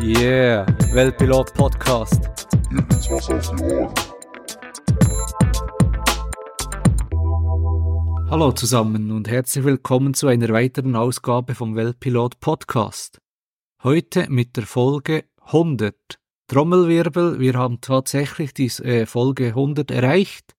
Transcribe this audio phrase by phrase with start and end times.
[0.00, 2.30] Yeah, Weltpilot Podcast.
[2.70, 3.92] Hier gibt's was auf die Ohren.
[8.30, 13.20] Hallo zusammen und herzlich willkommen zu einer weiteren Ausgabe vom Weltpilot Podcast.
[13.82, 15.96] Heute mit der Folge 100.
[16.46, 20.54] Trommelwirbel, wir haben tatsächlich die äh, Folge 100 erreicht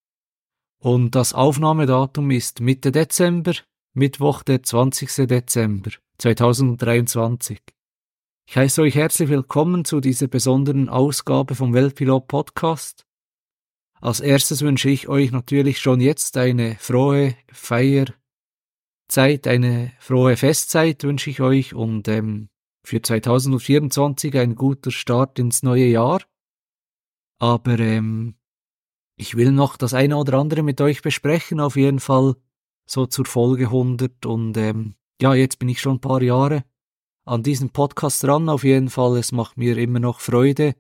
[0.81, 3.53] und das Aufnahmedatum ist Mitte Dezember,
[3.93, 5.27] Mittwoch der 20.
[5.27, 7.78] Dezember 2023.
[8.49, 13.05] Ich heiße euch herzlich willkommen zu dieser besonderen Ausgabe vom Weltpilot Podcast.
[14.01, 18.15] Als erstes wünsche ich euch natürlich schon jetzt eine frohe Feierzeit,
[19.45, 22.49] eine frohe Festzeit wünsche ich euch und ähm,
[22.83, 26.23] für 2024 ein guter Start ins neue Jahr.
[27.37, 28.33] Aber ähm,
[29.15, 32.35] ich will noch das eine oder andere mit euch besprechen, auf jeden Fall
[32.87, 36.63] so zur Folge 100 und ähm, ja, jetzt bin ich schon ein paar Jahre
[37.29, 39.17] an diesem Podcast dran, auf jeden Fall.
[39.17, 40.75] Es macht mir immer noch Freude.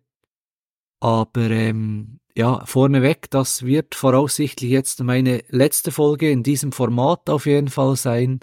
[0.99, 7.45] Aber ähm, ja, vorneweg, das wird voraussichtlich jetzt meine letzte Folge in diesem Format auf
[7.45, 8.39] jeden Fall sein.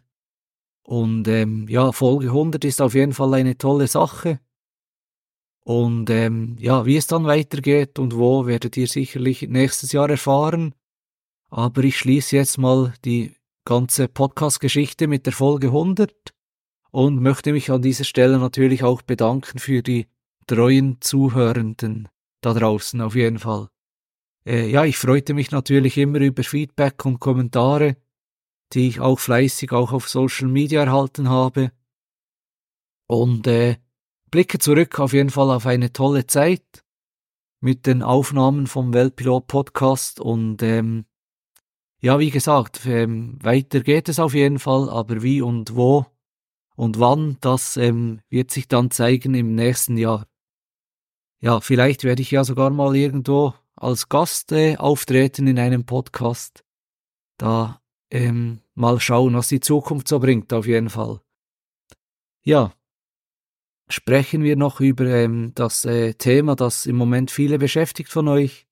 [0.85, 4.39] Und ähm, ja, Folge 100 ist auf jeden Fall eine tolle Sache.
[5.65, 10.77] Und ähm, ja, wie es dann weitergeht und wo, werdet ihr sicherlich nächstes Jahr erfahren.
[11.51, 16.36] Aber ich schließe jetzt mal die ganze Podcast-Geschichte mit der Folge 100
[16.97, 20.07] und möchte mich an dieser Stelle natürlich auch bedanken für die
[20.47, 22.09] treuen Zuhörenden
[22.41, 23.69] da draußen auf jeden Fall.
[24.47, 27.99] Äh, ja, ich freute mich natürlich immer über Feedback und Kommentare,
[28.73, 31.71] die ich auch fleißig auch auf Social Media erhalten habe.
[33.07, 33.77] Und äh,
[34.31, 36.83] blicke zurück auf jeden Fall auf eine tolle Zeit
[37.61, 41.05] mit den Aufnahmen vom Weltpilot Podcast und ähm,
[42.01, 46.07] ja, wie gesagt, ähm, weiter geht es auf jeden Fall, aber wie und wo
[46.77, 50.27] und wann, das ähm, wird sich dann zeigen im nächsten Jahr.
[51.41, 56.65] Ja, vielleicht werde ich ja sogar mal irgendwo als Gast äh, auftreten in einem Podcast.
[57.39, 61.21] Da ähm, mal schauen, was die Zukunft so bringt, auf jeden Fall.
[62.43, 62.73] Ja,
[63.89, 68.67] sprechen wir noch über ähm, das äh, Thema, das im Moment viele beschäftigt von euch.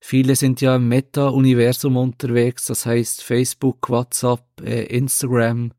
[0.00, 5.72] Viele sind ja im Meta-Universum unterwegs, das heißt Facebook, WhatsApp, äh, Instagram,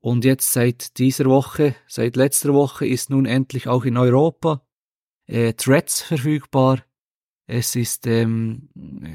[0.00, 4.62] und jetzt seit dieser Woche, seit letzter Woche ist nun endlich auch in Europa
[5.26, 6.82] äh, Threads verfügbar.
[7.46, 8.70] Es ist ähm,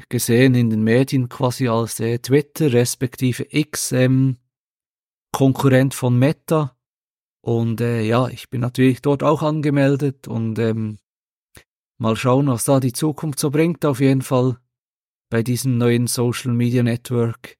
[0.09, 4.37] gesehen in den Medien quasi als äh, Twitter respektive X ähm,
[5.31, 6.77] Konkurrent von Meta.
[7.41, 10.97] Und äh, ja, ich bin natürlich dort auch angemeldet und ähm,
[11.97, 13.85] mal schauen, was da die Zukunft so bringt.
[13.85, 14.57] Auf jeden Fall
[15.29, 17.57] bei diesem neuen Social Media Network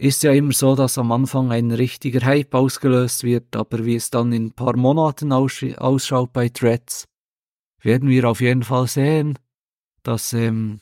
[0.00, 4.08] ist ja immer so, dass am Anfang ein richtiger Hype ausgelöst wird, aber wie es
[4.08, 7.06] dann in ein paar Monaten ausschaut bei Threads,
[7.82, 9.38] werden wir auf jeden Fall sehen,
[10.02, 10.80] dass ähm,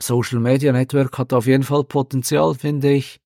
[0.00, 3.20] Social Media Network hat auf jeden Fall Potenzial, finde ich.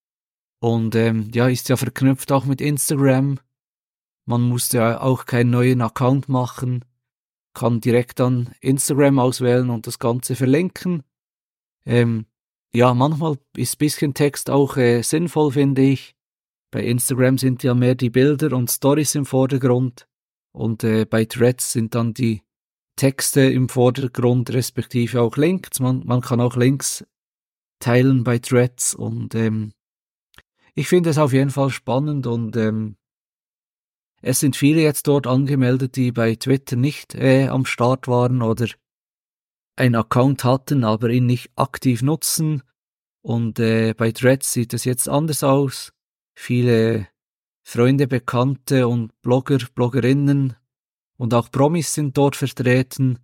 [0.59, 3.39] Und ähm, ja, ist ja verknüpft auch mit Instagram.
[4.27, 6.84] Man muss ja auch keinen neuen Account machen,
[7.55, 11.05] kann direkt dann Instagram auswählen und das Ganze verlinken.
[11.87, 12.27] Ähm,
[12.72, 16.14] ja, manchmal ist ein bisschen Text auch äh, sinnvoll, finde ich.
[16.70, 20.06] Bei Instagram sind ja mehr die Bilder und Stories im Vordergrund
[20.53, 22.42] und äh, bei Threads sind dann die
[22.97, 25.80] Texte im Vordergrund, respektive auch Links.
[25.80, 27.04] Man, man kann auch Links
[27.80, 29.72] teilen bei Threads und ähm,
[30.75, 32.97] ich finde es auf jeden Fall spannend und ähm,
[34.22, 38.66] es sind viele jetzt dort angemeldet, die bei Twitter nicht äh, am Start waren oder
[39.80, 42.62] einen Account hatten, aber ihn nicht aktiv nutzen.
[43.22, 45.92] Und äh, bei Threads sieht es jetzt anders aus.
[46.34, 47.08] Viele
[47.62, 50.56] Freunde, Bekannte und Blogger, Bloggerinnen
[51.16, 53.18] und auch Promis sind dort vertreten,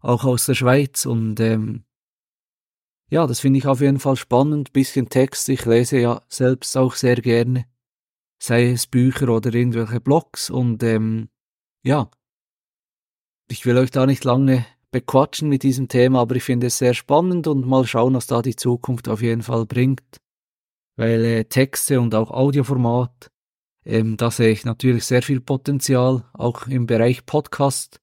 [0.00, 1.06] auch aus der Schweiz.
[1.06, 1.84] Und ähm,
[3.10, 4.72] ja, das finde ich auf jeden Fall spannend.
[4.72, 7.66] Bisschen Text, ich lese ja selbst auch sehr gerne,
[8.38, 10.50] sei es Bücher oder irgendwelche Blogs.
[10.50, 11.28] Und ähm,
[11.82, 12.10] ja,
[13.48, 16.94] ich will euch da nicht lange bequatschen mit diesem Thema, aber ich finde es sehr
[16.94, 20.20] spannend und mal schauen, was da die Zukunft auf jeden Fall bringt.
[20.96, 23.30] Weil äh, Texte und auch Audioformat,
[23.84, 28.00] ähm, da sehe ich natürlich sehr viel Potenzial, auch im Bereich Podcast.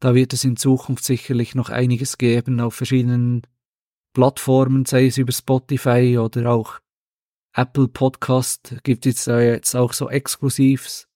[0.00, 3.42] Da wird es in Zukunft sicherlich noch einiges geben auf verschiedenen
[4.14, 6.80] Plattformen, sei es über Spotify oder auch
[7.54, 11.06] Apple Podcast gibt es jetzt auch so Exklusivs,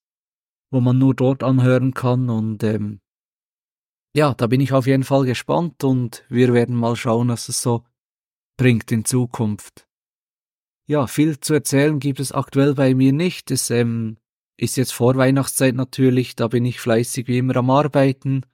[0.70, 3.00] wo man nur dort anhören kann und ähm,
[4.16, 7.60] ja, da bin ich auf jeden Fall gespannt und wir werden mal schauen, was es
[7.60, 7.84] so
[8.56, 9.86] bringt in Zukunft.
[10.88, 13.50] Ja, viel zu erzählen gibt es aktuell bei mir nicht.
[13.50, 14.16] Es ähm,
[14.56, 18.46] ist jetzt vor Weihnachtszeit natürlich, da bin ich fleißig wie immer am Arbeiten.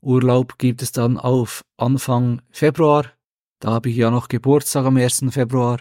[0.00, 3.10] Urlaub gibt es dann auf Anfang Februar.
[3.58, 5.24] Da habe ich ja noch Geburtstag am 1.
[5.30, 5.80] Februar.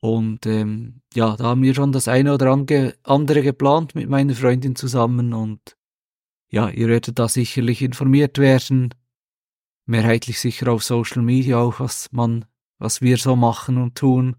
[0.00, 4.74] Und ähm, ja, da haben wir schon das eine oder andere geplant mit meiner Freundin
[4.74, 5.77] zusammen und
[6.50, 8.94] ja, ihr werdet da sicherlich informiert werden.
[9.86, 12.44] Mehrheitlich sicher auf Social Media auch, was man,
[12.78, 14.36] was wir so machen und tun.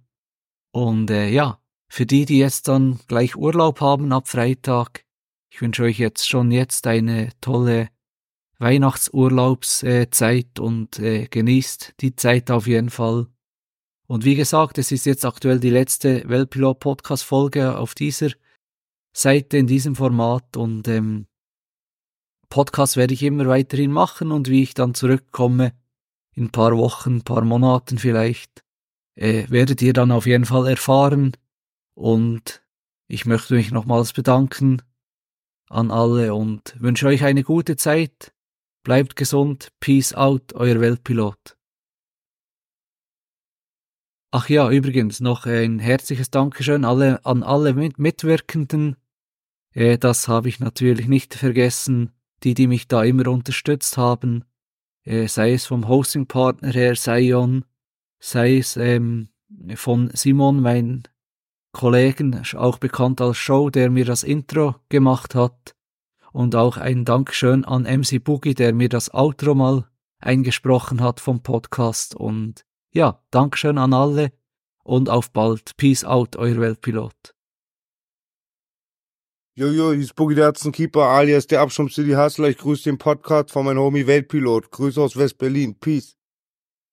[0.72, 5.06] Und äh, ja, für die, die jetzt dann gleich Urlaub haben ab Freitag,
[5.52, 7.90] ich wünsche euch jetzt schon jetzt eine tolle
[8.60, 13.28] Weihnachtsurlaubszeit und äh, genießt die Zeit auf jeden Fall.
[14.08, 18.32] Und wie gesagt, es ist jetzt aktuell die letzte Weltpilot Podcast Folge auf dieser
[19.16, 21.29] Seite in diesem Format und ähm,
[22.50, 25.74] Podcast werde ich immer weiterhin machen und wie ich dann zurückkomme
[26.34, 28.63] in ein paar Wochen, ein paar Monaten vielleicht,
[29.16, 31.38] äh, werdet ihr dann auf jeden Fall erfahren
[31.96, 32.63] und
[33.07, 34.81] ich möchte mich nochmals bedanken
[35.69, 38.34] an alle und wünsche euch eine gute Zeit.
[38.84, 39.69] Bleibt gesund.
[39.80, 41.57] Peace out, euer Weltpilot.
[44.31, 48.96] Ach ja, übrigens noch ein herzliches Dankeschön alle, an alle Mitwirkenden.
[49.74, 52.13] Äh, das habe ich natürlich nicht vergessen,
[52.44, 54.45] die, die mich da immer unterstützt haben,
[55.03, 57.65] äh, sei es vom Hosting-Partner her, Sion,
[58.19, 59.30] sei es ähm,
[59.75, 61.03] von Simon, mein
[61.71, 65.75] Kollegen, auch bekannt als Show, der mir das Intro gemacht hat,
[66.31, 69.89] und auch ein Dankeschön an MC Boogie, der mir das Outro mal
[70.19, 72.15] eingesprochen hat vom Podcast.
[72.15, 74.31] Und ja, Dankeschön an alle
[74.83, 75.75] und auf bald.
[75.77, 77.38] Peace out, euer Weltpilot.
[79.60, 82.48] Jojo, hier ist Boogie der Keeper alias der Abschirm City Hustler.
[82.48, 84.72] Ich grüße den Podcast von meinem Homie Weltpilot.
[84.72, 85.76] Grüße aus West-Berlin.
[85.78, 86.16] Peace.